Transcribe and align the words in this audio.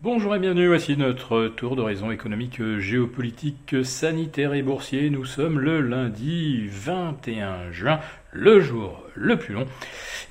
Bonjour 0.00 0.36
et 0.36 0.38
bienvenue, 0.38 0.68
voici 0.68 0.96
notre 0.96 1.48
tour 1.48 1.74
d'horizon 1.74 2.12
économique, 2.12 2.62
géopolitique, 2.78 3.84
sanitaire 3.84 4.54
et 4.54 4.62
boursier. 4.62 5.10
Nous 5.10 5.24
sommes 5.24 5.58
le 5.58 5.80
lundi 5.80 6.68
21 6.68 7.72
juin, 7.72 7.98
le 8.30 8.60
jour 8.60 9.02
le 9.16 9.36
plus 9.36 9.54
long. 9.54 9.66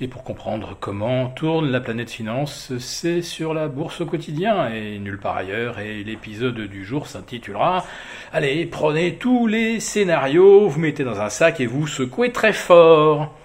Et 0.00 0.08
pour 0.08 0.24
comprendre 0.24 0.74
comment 0.80 1.28
tourne 1.28 1.70
la 1.70 1.80
planète 1.80 2.10
finance, 2.10 2.72
c'est 2.78 3.20
sur 3.20 3.52
la 3.52 3.68
bourse 3.68 4.00
au 4.00 4.06
quotidien 4.06 4.70
et 4.70 4.98
nulle 4.98 5.20
part 5.20 5.36
ailleurs. 5.36 5.80
Et 5.80 6.02
l'épisode 6.02 6.60
du 6.60 6.86
jour 6.86 7.06
s'intitulera 7.06 7.84
Allez, 8.32 8.64
prenez 8.64 9.16
tous 9.16 9.46
les 9.46 9.80
scénarios, 9.80 10.66
vous 10.66 10.80
mettez 10.80 11.04
dans 11.04 11.20
un 11.20 11.28
sac 11.28 11.60
et 11.60 11.66
vous 11.66 11.86
secouez 11.86 12.32
très 12.32 12.54
fort. 12.54 13.36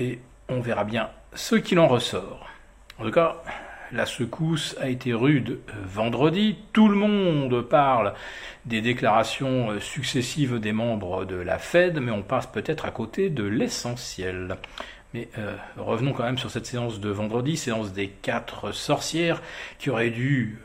Et 0.00 0.18
on 0.48 0.58
verra 0.58 0.82
bien 0.82 1.10
ce 1.32 1.54
qu'il 1.54 1.78
en 1.78 1.86
ressort. 1.86 2.48
En 2.98 3.04
tout 3.04 3.12
cas, 3.12 3.40
la 3.92 4.06
secousse 4.06 4.76
a 4.80 4.88
été 4.88 5.12
rude 5.12 5.58
euh, 5.68 5.72
vendredi. 5.86 6.56
Tout 6.72 6.88
le 6.88 6.96
monde 6.96 7.62
parle 7.62 8.14
des 8.66 8.80
déclarations 8.80 9.70
euh, 9.70 9.80
successives 9.80 10.58
des 10.58 10.72
membres 10.72 11.24
de 11.24 11.36
la 11.36 11.58
Fed, 11.58 11.98
mais 12.00 12.10
on 12.10 12.22
passe 12.22 12.46
peut-être 12.46 12.84
à 12.84 12.90
côté 12.90 13.30
de 13.30 13.44
l'essentiel. 13.44 14.56
Mais 15.14 15.28
euh, 15.38 15.56
revenons 15.76 16.12
quand 16.12 16.24
même 16.24 16.38
sur 16.38 16.50
cette 16.50 16.66
séance 16.66 17.00
de 17.00 17.08
vendredi, 17.08 17.56
séance 17.56 17.92
des 17.92 18.08
quatre 18.08 18.72
sorcières, 18.72 19.42
qui 19.78 19.90
aurait 19.90 20.10
dû 20.10 20.58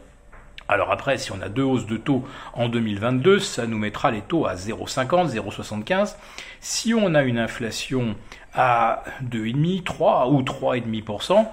Alors 0.68 0.90
après, 0.90 1.18
si 1.18 1.32
on 1.32 1.40
a 1.42 1.48
deux 1.48 1.62
hausses 1.62 1.86
de 1.86 1.96
taux 1.96 2.24
en 2.54 2.68
2022, 2.68 3.40
ça 3.40 3.66
nous 3.66 3.78
mettra 3.78 4.10
les 4.10 4.20
taux 4.20 4.46
à 4.46 4.54
0,50, 4.54 5.30
0,75. 5.30 6.16
Si 6.60 6.94
on 6.94 7.14
a 7.14 7.22
une 7.22 7.38
inflation 7.38 8.14
à 8.54 9.02
2,5, 9.24 9.82
3 9.82 10.28
ou 10.30 10.42
3,5%, 10.42 11.46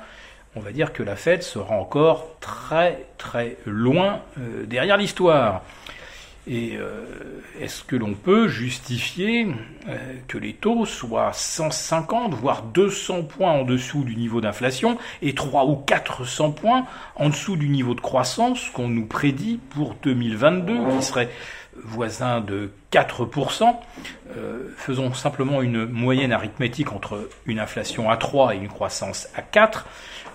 on 0.55 0.59
va 0.61 0.71
dire 0.71 0.93
que 0.93 1.03
la 1.03 1.15
Fed 1.15 1.43
sera 1.43 1.75
encore 1.75 2.35
très 2.39 3.05
très 3.17 3.57
loin 3.65 4.21
euh, 4.39 4.65
derrière 4.65 4.97
l'histoire. 4.97 5.63
Et 6.47 6.77
euh, 6.77 7.05
est-ce 7.59 7.83
que 7.83 7.95
l'on 7.95 8.15
peut 8.15 8.47
justifier 8.47 9.47
euh, 9.87 9.97
que 10.27 10.39
les 10.39 10.53
taux 10.53 10.85
soient 10.85 11.31
150 11.31 12.33
voire 12.33 12.63
200 12.63 13.23
points 13.23 13.51
en 13.51 13.63
dessous 13.63 14.03
du 14.03 14.15
niveau 14.15 14.41
d'inflation 14.41 14.97
et 15.21 15.35
3 15.35 15.65
ou 15.65 15.75
400 15.75 16.51
points 16.51 16.87
en 17.15 17.29
dessous 17.29 17.55
du 17.55 17.69
niveau 17.69 17.93
de 17.93 18.01
croissance 18.01 18.69
qu'on 18.69 18.87
nous 18.87 19.05
prédit 19.05 19.59
pour 19.69 19.95
2022 20.01 20.79
qui 20.97 21.03
serait 21.03 21.29
voisin 21.83 22.41
de 22.41 22.71
4%. 22.91 23.75
faisons 24.77 25.13
simplement 25.13 25.61
une 25.61 25.85
moyenne 25.85 26.31
arithmétique 26.31 26.91
entre 26.91 27.29
une 27.45 27.59
inflation 27.59 28.09
à 28.09 28.17
3 28.17 28.55
et 28.55 28.57
une 28.57 28.67
croissance 28.67 29.27
à 29.35 29.41
4 29.41 29.85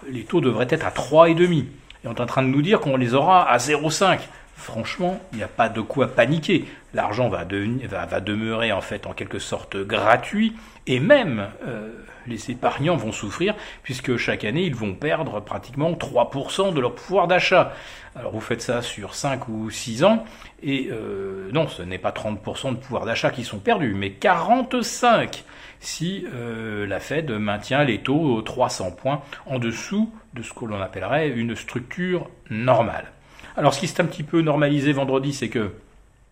les 0.08 0.24
taux 0.24 0.40
devraient 0.40 0.66
être 0.70 0.86
à 0.86 0.90
3,5. 0.90 1.52
Et 1.52 1.66
on 2.06 2.14
est 2.14 2.20
en 2.20 2.26
train 2.26 2.42
de 2.42 2.48
nous 2.48 2.62
dire 2.62 2.80
qu'on 2.80 2.96
les 2.96 3.14
aura 3.14 3.48
à 3.48 3.56
0,5. 3.56 4.18
Franchement, 4.56 5.20
il 5.32 5.38
n'y 5.38 5.44
a 5.44 5.48
pas 5.48 5.68
de 5.68 5.80
quoi 5.80 6.08
paniquer. 6.14 6.64
L'argent 6.94 7.28
va, 7.28 7.44
demeurer 7.44 8.72
en 8.72 8.80
fait 8.80 9.06
en 9.06 9.12
quelque 9.12 9.40
sorte 9.40 9.76
gratuit 9.76 10.54
et 10.86 11.00
même 11.00 11.48
euh, 11.66 11.90
les 12.26 12.50
épargnants 12.50 12.96
vont 12.96 13.10
souffrir 13.10 13.54
puisque 13.82 14.16
chaque 14.16 14.44
année 14.44 14.62
ils 14.62 14.74
vont 14.74 14.94
perdre 14.94 15.40
pratiquement 15.40 15.92
3% 15.92 16.72
de 16.72 16.80
leur 16.80 16.94
pouvoir 16.94 17.26
d'achat. 17.26 17.72
Alors 18.14 18.32
vous 18.32 18.40
faites 18.40 18.62
ça 18.62 18.80
sur 18.80 19.16
5 19.16 19.48
ou 19.48 19.70
6 19.70 20.04
ans 20.04 20.24
et 20.62 20.88
euh, 20.92 21.50
non, 21.52 21.66
ce 21.66 21.82
n'est 21.82 21.98
pas 21.98 22.12
30% 22.12 22.70
de 22.70 22.76
pouvoir 22.76 23.06
d'achat 23.06 23.30
qui 23.30 23.42
sont 23.42 23.58
perdus, 23.58 23.94
mais 23.94 24.10
45% 24.20 25.42
si 25.80 26.26
euh, 26.32 26.86
la 26.86 27.00
Fed 27.00 27.30
maintient 27.30 27.84
les 27.84 27.98
taux 27.98 28.40
300 28.40 28.92
points 28.92 29.20
en 29.46 29.58
dessous 29.58 30.12
de 30.32 30.42
ce 30.42 30.52
que 30.52 30.64
l'on 30.64 30.80
appellerait 30.80 31.28
une 31.28 31.56
structure 31.56 32.30
normale. 32.50 33.12
Alors 33.56 33.74
ce 33.74 33.80
qui 33.80 33.88
s'est 33.88 34.00
un 34.00 34.06
petit 34.06 34.22
peu 34.22 34.40
normalisé 34.40 34.92
vendredi, 34.92 35.32
c'est 35.32 35.48
que, 35.48 35.72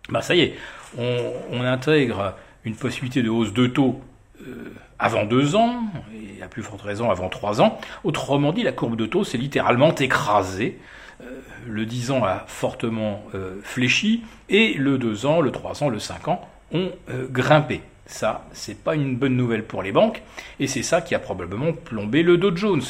bah 0.09 0.23
ça 0.23 0.35
y 0.35 0.41
est, 0.41 0.55
on, 0.99 1.63
intègre 1.63 2.35
une 2.65 2.75
possibilité 2.75 3.23
de 3.23 3.31
hausse 3.31 3.53
de 3.53 3.67
taux 3.67 4.01
euh, 4.47 4.73
avant 4.99 5.25
deux 5.25 5.55
ans, 5.55 5.83
et 6.15 6.43
à 6.43 6.49
plus 6.49 6.63
forte 6.63 6.83
raison 6.83 7.11
avant 7.11 7.29
trois 7.29 7.61
ans. 7.61 7.79
Autrement 8.05 8.53
dit, 8.53 8.63
la 8.63 8.73
courbe 8.73 8.97
de 8.97 9.07
taux 9.07 9.25
s'est 9.25 9.39
littéralement 9.39 9.95
écrasée. 9.95 10.79
Euh, 11.23 11.41
le 11.69 11.87
10 11.87 12.11
ans 12.11 12.25
a 12.25 12.45
fortement 12.49 13.23
fléchi, 13.63 14.25
et 14.49 14.75
le 14.75 14.99
2 14.99 15.27
ans, 15.27 15.41
le 15.41 15.53
3 15.53 15.85
ans, 15.85 15.89
le 15.89 16.01
5 16.01 16.27
ans 16.27 16.49
ont 16.73 16.91
grimpé. 17.31 17.83
Ça, 18.07 18.47
c'est 18.53 18.83
pas 18.83 18.97
une 18.97 19.17
bonne 19.17 19.37
nouvelle 19.37 19.63
pour 19.63 19.83
les 19.83 19.93
banques, 19.93 20.23
et 20.59 20.67
c'est 20.67 20.83
ça 20.83 21.01
qui 21.01 21.15
a 21.15 21.21
probablement 21.21 21.73
plombé 21.73 22.25
le 22.25 22.37
Dow 22.37 22.55
Jones. 22.57 22.83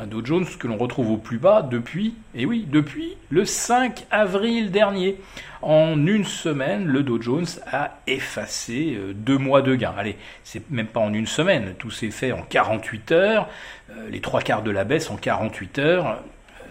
Un 0.00 0.06
Dow 0.06 0.24
Jones 0.24 0.46
que 0.60 0.68
l'on 0.68 0.76
retrouve 0.76 1.10
au 1.10 1.16
plus 1.16 1.38
bas 1.38 1.62
depuis, 1.62 2.14
et 2.32 2.46
oui, 2.46 2.68
depuis 2.70 3.16
le 3.30 3.44
5 3.44 4.06
avril 4.12 4.70
dernier. 4.70 5.16
En 5.60 6.06
une 6.06 6.24
semaine, 6.24 6.86
le 6.86 7.02
Dow 7.02 7.20
Jones 7.20 7.46
a 7.72 7.98
effacé 8.06 8.94
euh, 8.96 9.12
deux 9.12 9.38
mois 9.38 9.60
de 9.60 9.74
gains. 9.74 9.94
Allez, 9.98 10.16
c'est 10.44 10.70
même 10.70 10.86
pas 10.86 11.00
en 11.00 11.12
une 11.12 11.26
semaine, 11.26 11.74
tout 11.78 11.90
s'est 11.90 12.12
fait 12.12 12.30
en 12.30 12.42
48 12.42 13.10
heures, 13.10 13.48
euh, 13.90 14.08
les 14.08 14.20
trois 14.20 14.40
quarts 14.40 14.62
de 14.62 14.70
la 14.70 14.84
baisse 14.84 15.10
en 15.10 15.16
48 15.16 15.78
heures 15.80 16.06
euh, 16.06 16.64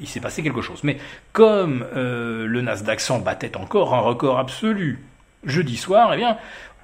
il 0.00 0.08
s'est 0.08 0.18
passé 0.20 0.42
quelque 0.42 0.62
chose. 0.62 0.82
Mais 0.82 0.98
comme 1.32 1.86
le 1.94 2.60
Nasdaq 2.60 2.98
100 2.98 3.20
battait 3.20 3.56
encore 3.56 3.94
un 3.94 4.00
record 4.00 4.40
absolu 4.40 4.98
jeudi 5.44 5.76
soir, 5.76 6.12
eh 6.14 6.16
bien, 6.16 6.36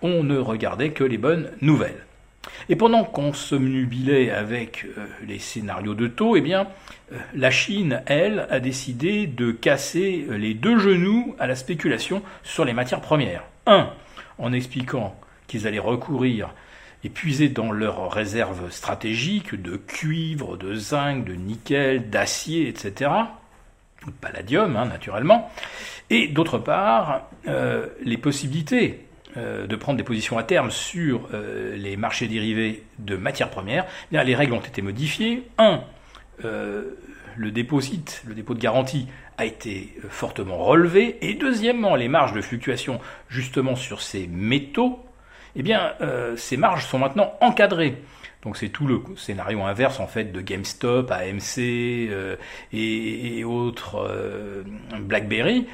on 0.02 0.22
ne 0.22 0.38
regardait 0.38 0.90
que 0.90 1.02
les 1.02 1.18
bonnes 1.18 1.50
nouvelles. 1.60 2.06
Et 2.68 2.76
pendant 2.76 3.04
qu'on 3.04 3.32
se 3.32 3.54
nubilait 3.54 4.30
avec 4.30 4.84
euh, 4.84 5.06
les 5.26 5.38
scénarios 5.38 5.94
de 5.94 6.06
taux, 6.06 6.36
eh 6.36 6.40
bien, 6.40 6.68
euh, 7.12 7.18
la 7.34 7.50
Chine, 7.50 8.02
elle, 8.06 8.46
a 8.50 8.60
décidé 8.60 9.26
de 9.26 9.52
casser 9.52 10.26
euh, 10.28 10.36
les 10.36 10.54
deux 10.54 10.78
genoux 10.78 11.34
à 11.38 11.46
la 11.46 11.54
spéculation 11.54 12.22
sur 12.42 12.64
les 12.64 12.72
matières 12.72 13.00
premières. 13.00 13.44
Un, 13.66 13.90
en 14.38 14.52
expliquant 14.52 15.18
qu'ils 15.46 15.66
allaient 15.66 15.78
recourir 15.78 16.50
et 17.04 17.08
puiser 17.08 17.48
dans 17.48 17.70
leurs 17.70 18.10
réserves 18.10 18.70
stratégiques 18.70 19.60
de 19.60 19.76
cuivre, 19.76 20.56
de 20.56 20.74
zinc, 20.74 21.24
de 21.24 21.34
nickel, 21.34 22.10
d'acier, 22.10 22.68
etc., 22.68 23.10
de 24.06 24.12
palladium, 24.20 24.76
hein, 24.76 24.86
naturellement, 24.86 25.50
et 26.10 26.28
d'autre 26.28 26.58
part, 26.58 27.28
les 28.02 28.16
possibilités 28.16 29.07
de 29.36 29.76
prendre 29.76 29.98
des 29.98 30.04
positions 30.04 30.38
à 30.38 30.42
terme 30.42 30.70
sur 30.70 31.28
les 31.32 31.96
marchés 31.96 32.28
dérivés 32.28 32.84
de 32.98 33.16
matières 33.16 33.50
premières, 33.50 33.86
eh 34.12 34.24
les 34.24 34.34
règles 34.34 34.54
ont 34.54 34.60
été 34.60 34.82
modifiées. 34.82 35.44
Un, 35.58 35.82
le 36.42 37.50
dépôt 37.50 37.80
le 38.26 38.34
dépôt 38.34 38.54
de 38.54 38.60
garantie, 38.60 39.06
a 39.38 39.44
été 39.44 39.94
fortement 40.10 40.58
relevé. 40.58 41.16
Et 41.22 41.34
deuxièmement, 41.34 41.94
les 41.94 42.08
marges 42.08 42.32
de 42.32 42.40
fluctuation 42.40 43.00
justement 43.28 43.76
sur 43.76 44.02
ces 44.02 44.26
métaux, 44.26 44.98
eh 45.54 45.62
bien, 45.62 45.92
euh, 46.00 46.36
ces 46.36 46.56
marges 46.56 46.84
sont 46.84 46.98
maintenant 46.98 47.32
encadrées. 47.40 48.02
Donc 48.42 48.56
c'est 48.56 48.68
tout 48.68 48.86
le 48.86 49.02
scénario 49.16 49.62
inverse 49.62 50.00
en 50.00 50.06
fait 50.06 50.32
de 50.32 50.40
GameStop, 50.40 51.10
AMC 51.10 51.58
euh, 51.58 52.36
et, 52.72 53.44
autres 53.44 53.96
euh, 53.96 54.62
BlackBerry. 55.00 55.66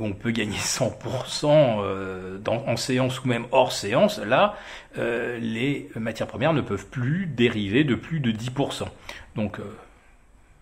on 0.00 0.12
peut 0.12 0.30
gagner 0.30 0.58
100% 0.58 2.42
en 2.46 2.76
séance 2.76 3.22
ou 3.24 3.28
même 3.28 3.46
hors 3.50 3.72
séance. 3.72 4.18
Là, 4.18 4.56
les 4.96 5.88
matières 5.96 6.28
premières 6.28 6.52
ne 6.52 6.60
peuvent 6.60 6.86
plus 6.86 7.26
dériver 7.26 7.84
de 7.84 7.94
plus 7.94 8.20
de 8.20 8.32
10%. 8.32 8.84
Donc 9.36 9.58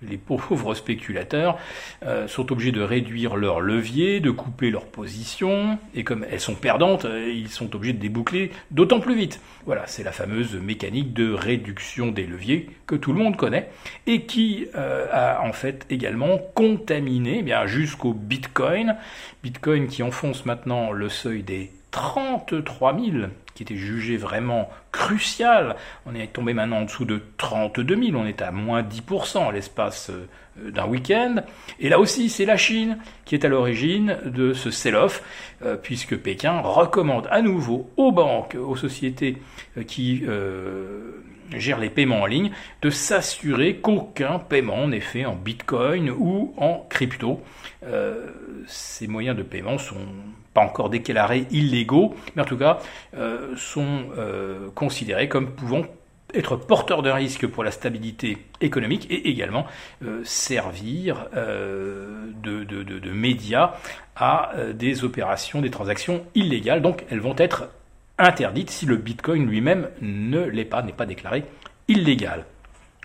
les 0.03 0.17
pauvres 0.17 0.75
spéculateurs 0.81 1.59
euh, 2.05 2.29
sont 2.29 2.51
obligés 2.53 2.73
de 2.73 2.83
réduire 2.83 3.37
leur 3.37 3.61
levier, 3.61 4.21
de 4.21 4.31
couper 4.31 4.71
leur 4.71 4.87
position, 4.87 5.79
et 5.95 6.05
comme 6.05 6.25
elles 6.31 6.41
sont 6.41 6.55
perdantes, 6.55 7.05
euh, 7.05 7.33
ils 7.33 7.49
sont 7.49 7.75
obligés 7.75 7.93
de 7.93 8.01
déboucler 8.01 8.51
d'autant 8.71 9.01
plus 9.01 9.15
vite. 9.15 9.41
Voilà, 9.67 9.87
c'est 9.87 10.03
la 10.03 10.13
fameuse 10.13 10.55
mécanique 10.55 11.13
de 11.13 11.33
réduction 11.33 12.09
des 12.09 12.27
leviers 12.27 12.71
que 12.87 12.95
tout 12.95 13.13
le 13.13 13.19
monde 13.19 13.37
connaît, 13.37 13.71
et 14.07 14.23
qui 14.23 14.67
euh, 14.75 15.07
a 15.13 15.43
en 15.43 15.53
fait 15.53 15.87
également 15.91 16.39
contaminé 16.55 17.39
eh 17.41 17.43
bien 17.43 17.67
jusqu'au 17.67 18.13
Bitcoin, 18.13 18.97
Bitcoin 19.43 19.89
qui 19.89 20.03
enfonce 20.03 20.47
maintenant 20.47 20.93
le 20.93 21.09
seuil 21.09 21.43
des 21.43 21.71
33 21.91 22.99
000, 22.99 23.27
qui 23.55 23.63
était 23.63 23.77
jugé 23.77 24.17
vraiment 24.17 24.71
crucial. 24.93 25.77
On 26.07 26.15
est 26.15 26.33
tombé 26.33 26.55
maintenant 26.55 26.79
en 26.79 26.85
dessous 26.85 27.05
de 27.05 27.21
32 27.37 28.03
000, 28.05 28.17
on 28.17 28.27
est 28.27 28.43
à 28.43 28.51
moins 28.53 28.83
10% 28.83 29.49
à 29.49 29.53
l'espace 29.53 30.11
euh, 30.11 30.71
d'un 30.71 30.87
week-end. 30.87 31.37
Et 31.79 31.89
là 31.89 31.99
aussi, 31.99 32.31
c'est 32.31 32.45
la 32.45 32.57
Chine 32.57 32.99
qui 33.25 33.35
est 33.35 33.45
à 33.45 33.49
l'origine 33.49 34.19
de 34.25 34.53
ce 34.53 34.71
sell-off, 34.71 35.23
euh, 35.63 35.77
puisque 35.77 36.17
Pékin 36.17 36.61
recommande 36.61 37.29
à 37.31 37.43
nouveau 37.43 37.91
aux 37.97 38.13
banques, 38.13 38.55
aux 38.55 38.77
sociétés 38.77 39.39
euh, 39.77 39.83
qui 39.83 40.23
gèrent 41.57 41.81
les 41.81 41.91
paiements 41.91 42.23
en 42.23 42.27
ligne, 42.27 42.53
de 42.81 42.91
s'assurer 42.91 43.77
qu'aucun 43.77 44.39
paiement 44.39 44.87
n'est 44.87 45.01
fait 45.01 45.25
en 45.25 45.35
Bitcoin 45.35 46.09
ou 46.11 46.55
en 46.57 46.87
crypto. 46.89 47.43
ces 48.69 49.09
moyens 49.09 49.37
de 49.37 49.43
paiement 49.43 49.77
sont 49.77 50.07
pas 50.55 50.61
encore 50.61 50.91
déclarés 50.91 51.47
illégaux, 51.51 52.15
mais 52.35 52.43
en 52.43 52.45
tout 52.45 52.57
cas 52.57 52.79
euh, 53.17 53.55
sont 53.57 54.05
euh, 54.19 54.69
considérés 54.75 55.29
comme 55.29 55.51
pouvant 55.51 55.83
être 56.33 56.57
porteurs 56.57 57.03
de 57.03 57.11
risque 57.11 57.47
pour 57.49 57.65
la 57.65 57.73
stabilité 57.73 58.39
économique 58.61 59.07
et 59.11 59.29
également 59.29 59.67
euh, 60.05 60.21
servir 60.25 61.27
de, 61.35 62.65
de, 62.65 62.83
de, 62.83 63.11
médias 63.11 63.75
à 64.15 64.53
des 64.73 65.03
opérations, 65.03 65.61
des 65.61 65.71
transactions 65.71 66.25
illégales. 66.37 66.83
Donc 66.83 67.05
elles 67.11 67.21
vont 67.21 67.35
être 67.37 67.69
interdites 68.19 68.71
si 68.71 68.87
le 68.87 68.97
Bitcoin 68.97 69.47
lui-même 69.47 69.89
ne 70.03 70.41
l'est 70.41 70.65
pas, 70.65 70.83
n'est 70.83 70.93
pas 70.93 71.07
déclaré 71.07 71.45
illégal. 71.89 72.45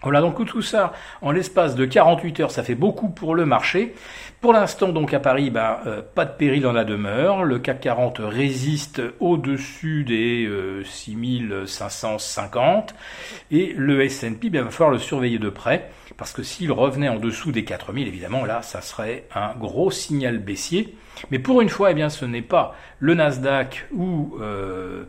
Voilà 0.03 0.21
donc 0.21 0.45
tout 0.45 0.61
ça 0.61 0.93
en 1.21 1.31
l'espace 1.31 1.75
de 1.75 1.85
48 1.85 2.39
heures, 2.41 2.51
ça 2.51 2.63
fait 2.63 2.75
beaucoup 2.75 3.09
pour 3.09 3.33
le 3.33 3.45
marché. 3.45 3.95
Pour 4.41 4.53
l'instant 4.53 4.89
donc 4.89 5.13
à 5.13 5.19
Paris, 5.19 5.49
ben, 5.49 5.77
euh, 5.87 6.01
pas 6.03 6.25
de 6.25 6.33
péril 6.33 6.67
en 6.67 6.73
la 6.73 6.83
demeure. 6.83 7.43
Le 7.43 7.57
CAC 7.57 7.81
40 7.81 8.17
résiste 8.19 9.01
au-dessus 9.19 10.03
des 10.03 10.47
6550 10.83 12.91
euh, 12.91 13.55
et 13.55 13.73
le 13.75 14.03
S&P, 14.03 14.49
ben, 14.49 14.59
il 14.59 14.63
va 14.65 14.69
falloir 14.69 14.91
le 14.91 14.99
surveiller 14.99 15.39
de 15.39 15.49
près 15.49 15.89
parce 16.17 16.33
que 16.33 16.43
s'il 16.43 16.71
revenait 16.71 17.09
en 17.09 17.17
dessous 17.17 17.51
des 17.51 17.63
4000, 17.63 18.07
évidemment 18.07 18.45
là, 18.45 18.61
ça 18.61 18.81
serait 18.81 19.25
un 19.33 19.53
gros 19.55 19.91
signal 19.91 20.37
baissier. 20.37 20.95
Mais 21.31 21.39
pour 21.39 21.61
une 21.61 21.69
fois, 21.69 21.91
eh 21.91 21.93
bien, 21.93 22.09
ce 22.09 22.25
n'est 22.25 22.41
pas 22.41 22.75
le 22.99 23.15
Nasdaq 23.15 23.87
ou 23.93 24.37
euh, 24.41 25.05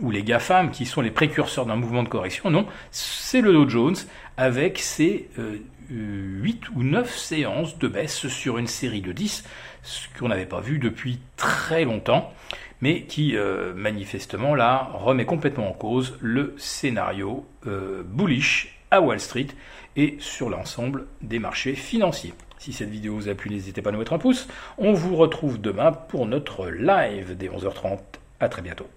ou 0.00 0.10
les 0.10 0.22
GAFAM 0.22 0.70
qui 0.70 0.86
sont 0.86 1.00
les 1.00 1.10
précurseurs 1.10 1.66
d'un 1.66 1.76
mouvement 1.76 2.02
de 2.02 2.08
correction. 2.08 2.50
Non, 2.50 2.66
c'est 2.90 3.40
le 3.40 3.52
Dow 3.52 3.68
Jones 3.68 3.96
avec 4.36 4.78
ses 4.78 5.28
8 5.90 5.90
euh, 5.90 6.68
ou 6.76 6.82
9 6.82 7.16
séances 7.16 7.78
de 7.78 7.88
baisse 7.88 8.28
sur 8.28 8.58
une 8.58 8.66
série 8.66 9.02
de 9.02 9.12
10, 9.12 9.44
ce 9.82 10.08
qu'on 10.18 10.28
n'avait 10.28 10.46
pas 10.46 10.60
vu 10.60 10.78
depuis 10.78 11.20
très 11.36 11.84
longtemps, 11.84 12.32
mais 12.80 13.02
qui 13.02 13.36
euh, 13.36 13.72
manifestement 13.74 14.54
là 14.54 14.90
remet 14.94 15.24
complètement 15.24 15.70
en 15.70 15.72
cause 15.72 16.18
le 16.20 16.54
scénario 16.58 17.46
euh, 17.66 18.02
bullish 18.04 18.80
à 18.90 19.00
Wall 19.00 19.20
Street 19.20 19.48
et 19.96 20.16
sur 20.18 20.50
l'ensemble 20.50 21.06
des 21.22 21.38
marchés 21.38 21.74
financiers. 21.74 22.34
Si 22.58 22.72
cette 22.72 22.88
vidéo 22.88 23.14
vous 23.14 23.28
a 23.28 23.34
plu, 23.34 23.50
n'hésitez 23.50 23.82
pas 23.82 23.90
à 23.90 23.92
nous 23.92 23.98
mettre 23.98 24.14
un 24.14 24.18
pouce. 24.18 24.48
On 24.78 24.92
vous 24.92 25.16
retrouve 25.16 25.60
demain 25.60 25.92
pour 25.92 26.26
notre 26.26 26.68
live 26.68 27.36
des 27.36 27.48
11h30. 27.48 27.98
À 28.40 28.48
très 28.48 28.62
bientôt. 28.62 28.88